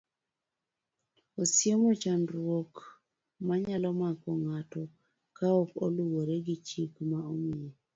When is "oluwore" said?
5.85-6.35